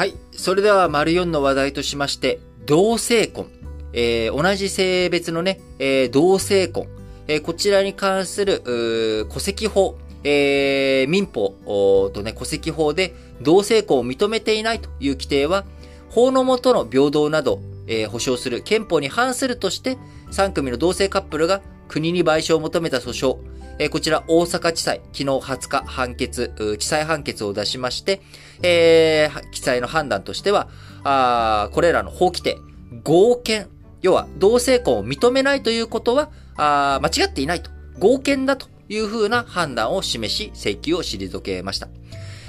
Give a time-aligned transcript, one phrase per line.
[0.00, 0.14] はい。
[0.32, 3.48] それでは、丸4の話題としまして、同性婚。
[3.92, 6.86] えー、同じ性別のね、えー、同性婚。
[7.28, 9.98] えー、こちらに関する、戸籍法。
[10.24, 15.66] えー、民法とね、戸籍法で同性婚を認めていないという規定は、
[16.08, 19.98] 法の下の平等など、えー、保障する憲法に反するとして、
[20.30, 23.36] 3組の同性カップルが国に賠償を求めた訴訟、
[23.78, 28.20] え、こちら大阪地裁、昨日20日判決、地裁判決を出しまして、
[28.62, 30.68] えー、地裁の判断としては、
[31.04, 32.58] あこれらの法規定、
[33.04, 33.68] 合憲、
[34.02, 41.88] 要は同性婚を認めないということは、あ間違っていないと、合憲だというふうな判断を示し、請求を退けました。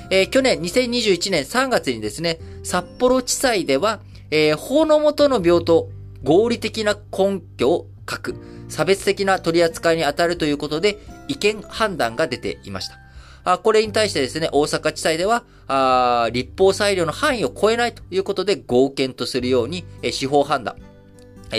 [0.09, 5.89] えー、去年2021年3月にですね、札幌地裁では、えー、法の下の平等、
[6.23, 8.35] 合理的な根拠を書く、
[8.67, 10.97] 差別的な取り扱いに当たるということで、
[11.31, 12.99] 違憲判断が出ていました。
[13.43, 20.75] あこれに対してですね、大阪地裁では、あ立法裁量の範囲を超えないということで合憲とするように、え司法判断、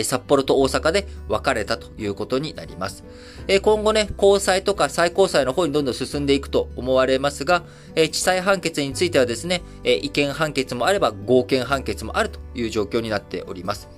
[0.05, 3.05] 札幌と大阪で分かれたということになります。
[3.62, 7.65] 今後ね、高裁とか最高裁の方にどんどん進んでいくと思われますが、
[7.97, 13.89] 地裁判決についてはですね、違憲判決もあれば合憲判決もあるという状況になっております。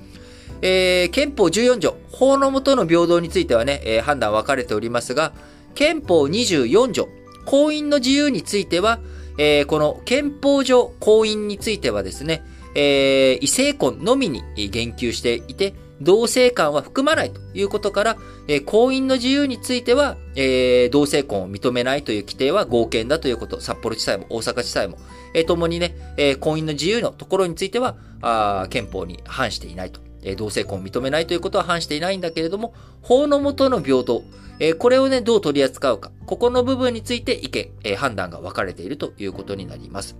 [0.62, 5.32] え、憲法14条、法の下の平等についてはね、え、判断分かれておりますが、
[5.74, 7.08] 憲法24条、
[7.44, 9.00] 婚姻の自由については、
[9.38, 12.42] えー、この憲法上婚姻についてはですね、
[12.74, 18.16] えー、異性婚のみに言及していて、同性間は含まないということから、
[18.48, 24.98] えー、婚姻の自由については、えー、同性婚を認めないという規定は合憲だということ、札幌地裁も大阪地裁も、
[25.34, 30.00] えー、共にね、えー、婚姻の自由のところについては、あ憲法に反していないと。
[30.24, 34.22] え、同性婚を認めないということは反していないんだけれども、法の下の平等、
[34.58, 40.16] え、これをね、どう取り扱うか、ここの部分について意見、え、判断が分かれているということになります。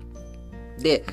[0.79, 1.05] で、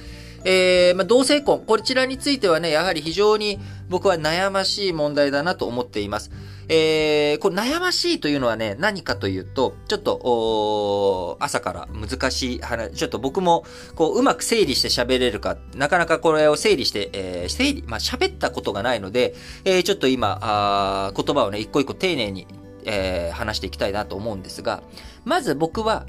[0.44, 6.32] えー、まあ、同性婚、こちらについてはね、やはり非常に僕は悩ましい問題だなと思っています。
[6.74, 13.66] えー、これ悩ましいというのはね、何かというと、ちょっと、朝から難しい話、ちょっと僕も、
[13.96, 22.48] こう、うまく整理して喋れるか、なかなかこれを整理して、えー、整理、まあ、喋ったことがないので、えー、ちょっと今、あ言葉をね、一個一個丁寧に、
[22.86, 24.82] えー、話していきたいなと思うんですが、
[25.26, 26.06] まず僕は、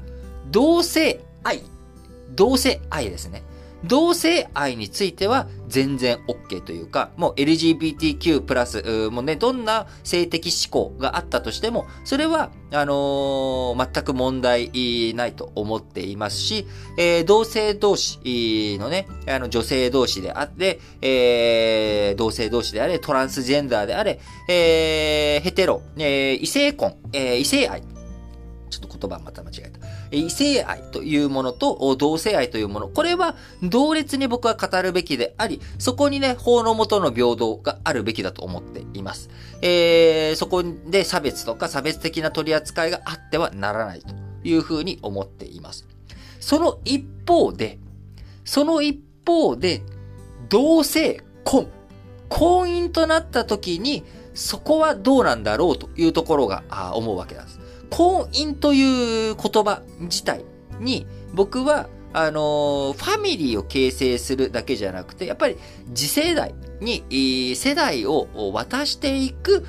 [0.49, 1.61] 同性愛。
[2.35, 3.43] 同性愛ですね。
[3.85, 16.67] 同性愛については全然 OK というか、もう LGBTQ+, プラス、もうね、どんな性的思考があったとしても、それは、あのー、全く問題ないと思っていますし、
[16.97, 27.81] えー、同性同士のね、あの、女性同士であって、えー、同性同士であれ、トランスジェンダーであれ、え、ヘテロ、え、異性婚、え、異性愛。
[28.69, 29.82] ちょっと言葉また間違えた。
[30.13, 39.29] 異性愛というものと同性愛というもの、これは同列に僕は語るべきであり、そこにね、法の下の平等があるべきだと思っています。
[39.61, 44.13] えー、そこで差別とか差別的な取り扱いがあってはならないと
[44.43, 45.87] いうふうに思っています。
[46.39, 47.79] その一方で、
[48.45, 49.81] その一方で、
[50.49, 51.67] 同性婚、
[52.29, 54.03] 婚姻となった時に、
[54.33, 56.63] そこはどうなんだろうというところが
[56.95, 57.59] 思うわけなんです。
[57.93, 60.43] 婚姻という言葉自体
[60.79, 65.57] に僕はあのファミリーを形成するだけじゃなくて、やっぱり
[65.93, 69.63] 次世代に世代を渡していく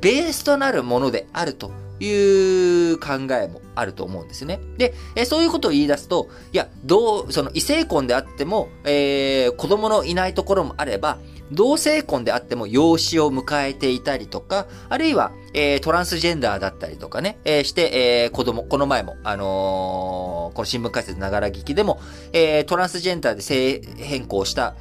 [0.00, 4.60] ベースとなるものであるという考えもあると思うんですね。
[4.76, 11.18] で、そういうことを言い出すと、いや、どう、その異性婚であっても、えー、子供のいないところもあれば、
[11.52, 22.00] 同性婚であっても養子を迎えていたりとか、あるいは、えー、トランスジェンダーだったりとかね、えー、して、えー、子供、この前も、あのー、この新聞解説ながら聞きでも、
[22.32, 24.74] えー、トランスジェンダーで性変更した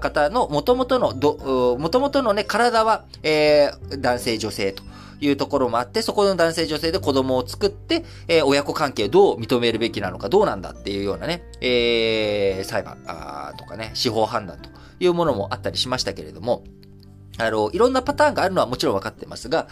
[0.00, 4.82] 方の元々の、ど、元々のね、体は、えー、男性女性と。
[5.20, 12.98] いうところもあって、そこの男性女性で子供を作って、えー、親子関係をどう認めるべきなのか、どうなんだっていうようなね、えー、裁判
[13.56, 14.68] とかね、司法判断と
[15.00, 16.64] いうものもあったりしましたけれども、
[17.38, 19.68] あの、いろんなパターンがあるのはもちろんわかってますが、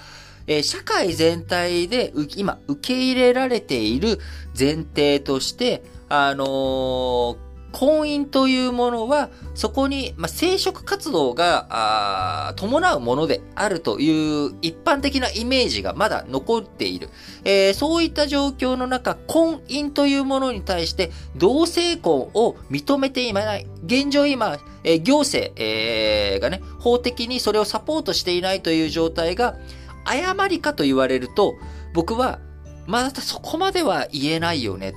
[0.46, 4.18] えー、社会全体で今受け入れられている
[4.58, 7.36] 前提として、あのー、
[7.74, 17.08] 婚姻というものは、そこに、まあ、生殖活動が伴うものであるという一般的なイメージがまだ残っている。
[17.42, 23.66] えー、そういった状況の中、婚姻というものに対して同性婚を認めていない。
[23.84, 29.56] 現状今、えー、行政、えー、がね、法的にそれをサポートしていないという状態が、
[30.04, 31.54] 誤りかと言われると、
[31.92, 32.38] 僕は、
[32.86, 34.90] まだそこまでは言えないよね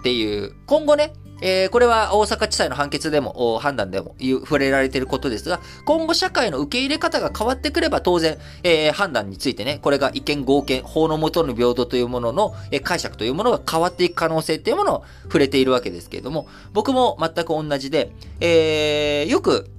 [0.00, 19.70] っていう、今後ね、えー、これは大阪地裁の判決でも、判断でも触れられていることですが、今後社会の受け入れ方が変わってくれば当然、えー、判断についてね、これが違憲合憲、法の下の平等というものの、えー、解釈というものが変わっていく可能性っていうものを触れているわけですけれども、僕も全く同じで、えー、よく、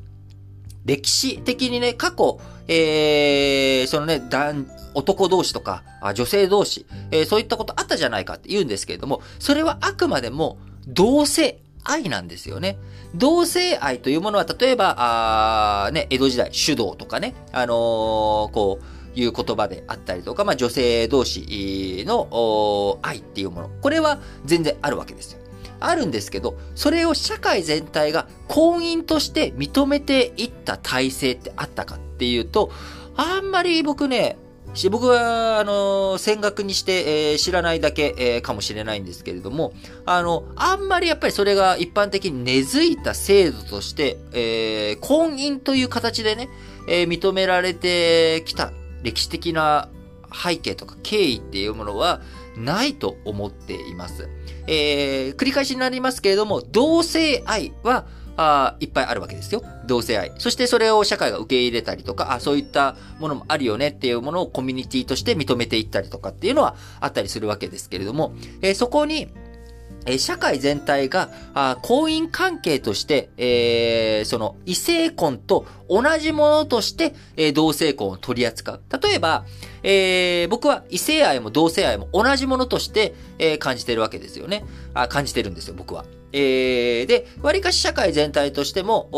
[0.85, 5.83] 歴史的にね、過去、えー、そのね、男、男同士とか、
[6.15, 12.77] 女性同士、えー、そういったことあったじゃないかって言うんですけれども、それはあくまでも同性愛なんですよね。
[13.15, 23.69] 同性愛というものは、例えば、あね、江戸時代、手動とかね、あのー、こう、いう言葉であったりとか、まあ、女性同士の愛っていうもの。
[23.81, 25.39] これは全然あるわけですよ。
[25.81, 32.71] あるんですけど、それを社会全体が婚姻として認めていった体制ってあったかっていうと、
[33.17, 34.37] あんまり僕ね、
[34.73, 39.73] し僕は、あの、戦学にして、えー、知らないだけ、えー、かもしれないんですけれども、
[40.05, 46.49] あの、あんまりやっぱりそれが一般的に根付いた制度として、えー、婚姻という形でね、
[46.87, 48.71] え、認められてきた
[49.03, 49.89] 歴史的な
[50.33, 52.21] 背景とか経緯っていうものは
[52.57, 54.29] ないと思っています。
[54.67, 58.05] え、繰り返しになりますけれども、同性愛は、
[58.41, 59.63] あいっぱいあるわけですよ。
[59.85, 60.31] 同性愛。
[60.37, 69.29] そしてそれを社会が受け入れたりとか、あそういったものもあるよねっていうものをコミュニティとして認めていったりとかっていうのはあったりするわけですけれども、えー、そこに、
[70.07, 78.81] え社会全体が、あ婚姻関係として、えー、その異性婚と同じものとして、え、同性婚を取り扱う。
[79.01, 79.45] 例えば、
[79.83, 84.65] えー、僕は異性愛も同性愛も同じものとして、えー、感じてるわけですよね。
[84.93, 86.05] あ感じてるんですよ、僕は。
[86.33, 89.09] えー、で、割かし社会全体としても、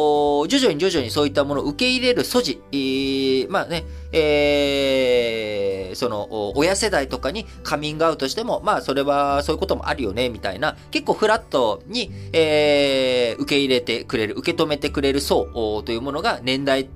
[0.50, 16.89] 徐々に徐々にそういったものを受け入れる素地、えー、まあね、えー、その、親世代とかにカミングアウトしても、まあ、それはそういうこともあるよね、みたいな、結構フラットに、えー、受け入れてくれる、受け止めてくれる層というものが年代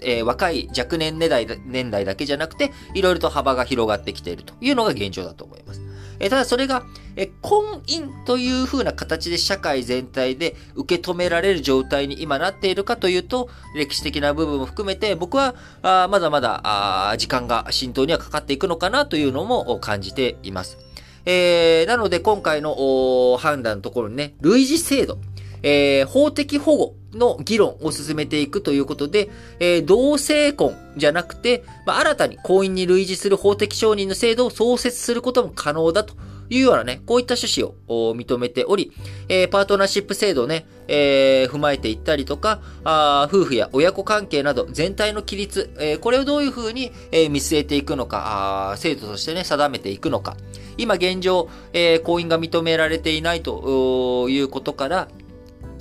[0.00, 5.80] えー、若い若年年代年代だけじゃなくて、いろいろと幅が広がってきているというのが現状だと思います。
[6.20, 6.84] えただそれが、
[7.16, 16.60] え婚姻という風な形で社会全体で受け止められる状態に今なっているかというと、歴史的な部分も含めて、僕はあまだまだ
[17.10, 20.78] あ時間が浸透にはかかっていくのかなというのも感じています。
[21.26, 25.18] えー、なので今回の判断のところにね、類似制度、
[25.64, 36.14] えー、法的保護の議論を進めていくということで、えー、同性婚じゃなくて、まあ、新たに婚姻に類似する法的承認の制度を創設することも可能だと
[36.50, 38.92] いうようなね、こういった趣旨を認めており、
[39.28, 50.36] えー、パートナーシップ制度をね、えー、踏まえていったりとか、あ夫婦や親子関係など全体の規律、えー、これをどういうふうに、え、見据えていくのかあ、制度としてね、定めていくのか。
[50.76, 55.08] 今現状、え、婚姻が認められていないということから、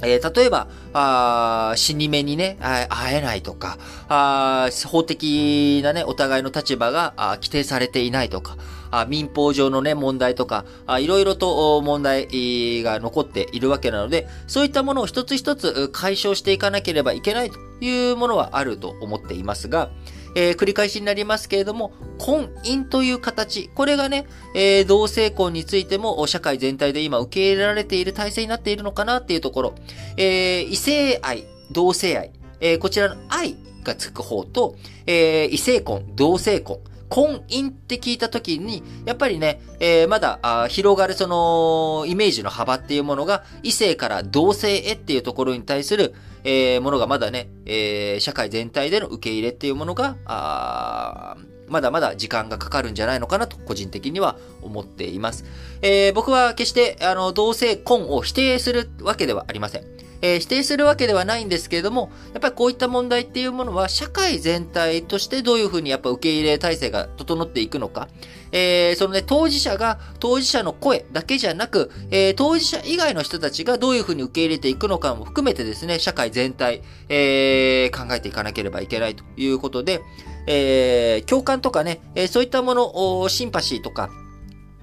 [0.06, 2.58] えー、例えば、あ死に目にね、
[2.90, 3.78] 会えないとか、
[4.10, 8.58] あ法的なね、お互いの立場が規定されていないとか、
[8.92, 10.66] あ民法上のね、問題とか、
[11.00, 19.90] いろいろと問題が残っているわけなので、そういったものを一つ一つ解消していかなければいけないというものはあると思っていますが、
[20.36, 24.26] えー、繰り返しになりますけれども、婚姻という形、これがね、
[24.56, 29.76] えー、同性婚についても社会全体で今受け入れられている体制になっているのかなっていうところ、
[30.18, 36.80] えー、異性愛、同性愛、え、こちらの愛がつく方と、え、異性婚、同性婚、
[37.14, 55.46] 婚姻って聞いた時に、やっぱりね、えー、まだあ広がるそのイメージの幅っていうものが異性から同性へっていうところに対する、えー、ものがまだね、えー、社会全体での受け入れっていうものが、あまだまだ時間がかかるんじゃないのかなと個人的には思っています。
[55.84, 60.03] え、僕は決してあの同性婚を否定するわけではありません。
[60.24, 68.08] えー、否定するわけではないんですけれども、やっぱりこういった問題っていうものは社会全体としてどういうふうにやっぱ受け入れ体制が整っていくのか、
[68.54, 80.02] えー、そのね、当事者が当事者の声だけじゃなく、えー、当事者以外の人たちがどういうふうに受け入れていくのかも含めてですね、社会全体、えー、考えていかなければいけないということで、
[80.48, 84.10] えー、共感とかね、え、そういったものを、シンパシーとか、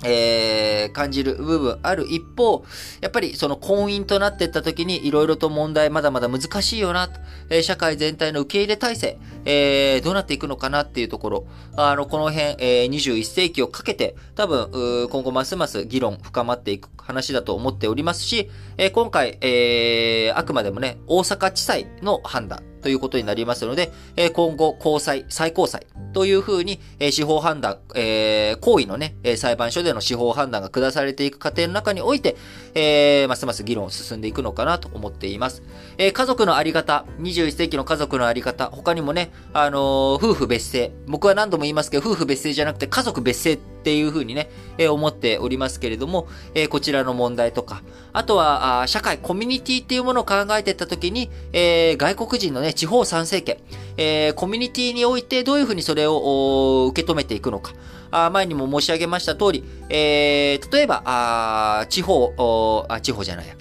[0.04, 2.64] えー、感じる部分ある一方、
[3.00, 7.10] やっぱりその婚姻となっていった時にいろいろと問題まだまだ難しいよな、
[7.48, 22.69] えー、社会全体の受け入れ体制、えー、どうなっていくのかなっていうところ、あの、この辺、えー、21世紀をかけて多分、今後ますます議論深まっていく話だと思っておりますし、えー、今回、えー、あくまでもね、大阪地裁の判断。
[22.80, 32.36] ということになりますので、え今後、高裁、最高裁というふうに、え司法判断、え行為のね、裁判所での司法判断が下されていく過程の中において、
[32.74, 35.62] えますます議論を進んでいくのかなと思っています。
[35.98, 40.92] え家族のあり方、21世紀の家族のあり方、他にもね、あの夫婦別姓。
[41.06, 47.82] 僕は何度も言いますけど、夫婦別姓じゃなくて家族別姓っていうふうにね、え思っておりますけれども、えこちらの問題とか、
[48.12, 53.62] あとは、社会、コミュニティっていうものを考えていったときに、え、外国人のね、地方参政権、
[53.96, 57.72] え、コミュニティにおいてどういうふうにそれを受け止めていくのか。
[58.12, 63.59] あ前にも申し上げました通り、え、例えば、地方あ、地方じゃないや。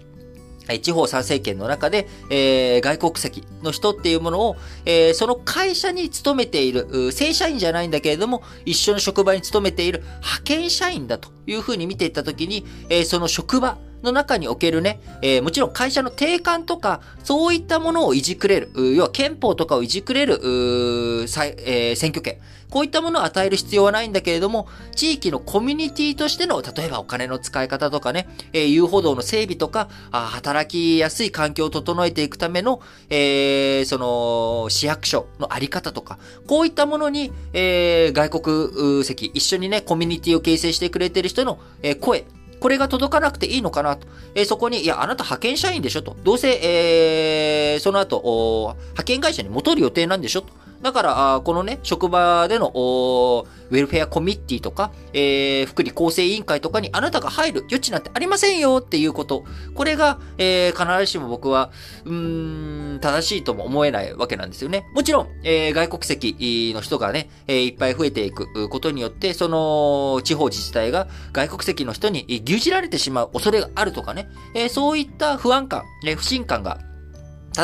[0.77, 22.39] 地方参政権の中で、えー、外国籍の人っていうものを、えー、その会社に勤めている、正社員じゃないんだけれども、一緒の職場に勤めている派遣社員だというふうに見ていったときに、えー、その職場の中におけるね、えー、もちろん会社の定款とか、そういったものをいじくれる、要は憲法とかをいじくれる、えー、選挙権。
[22.69, 42.25] こういったものを与える必要はないんだけれども、地域のコミュニティとしての、例えばお金の使い方とかね、えー、遊歩道の整備とか、あ働きやすい環境を整えていくための、えー、その、市役所のあり方とか、こういったものに、えー、外国籍、一緒にね、コミュニティを形成してくれてる人の、えー、声、
[42.59, 44.07] これが届かなくていいのかなと。
[44.35, 46.15] えー、そこに、いや、あなた派遣社員でしょと。
[46.23, 50.47] どうせ、えー、その後、派遣会社に戻る予定なんでしょと。
[50.81, 59.43] だから、このね、職場での、ウェルフェアコミッティとか、えー、福利厚生委員会とかにあなたが入る余地なんてありませんよっていうこと。
[59.75, 61.71] これが、えー、必ずしも僕は、
[62.05, 64.85] うーん、正しいとも思えないわけなんですよね。
[64.93, 76.79] もちろん、えー、外国籍の人がね、えー、いっぱい増えていくことによって、その、地方自治体が外国籍の人に牛耳られてしまう恐れがあるとかね、えー、そういった不安感、えー、不信感が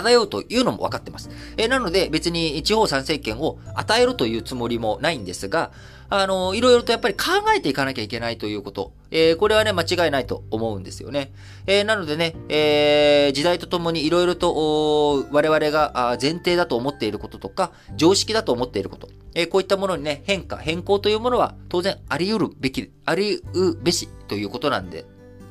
[0.01, 1.29] 漂うというのも分かってます。
[1.57, 5.71] え、なので別に地方参政権を与えるというつもりもないんですが、
[6.09, 7.23] あの、いろいろとやっぱり考
[7.55, 8.91] えていかなきゃいけないということ。
[9.11, 11.31] えー、これはね、間違いないと思うんですよね。
[11.65, 19.09] えー、なのでね、えー、時代とともにいろいろと我々が前提だと思っていることとか、常識だと思っていること。
[19.33, 25.05] え、こういったものにね、変化、変更というものは当然あり得るべき、あり得べしということなんで、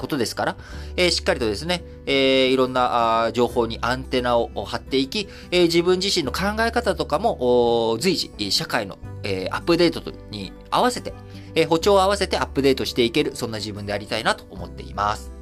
[0.05, 0.57] ことですから、
[0.97, 11.15] えー、しっかりとですね、えー、いろんな情報にアンテナを張っていき、えー、自分自身の考え方とかも随時、社会の、えアップデートに合わせて、
[11.55, 15.34] え歩調を合わせてアップデートしていける、そんな自分でありたいなと思っています。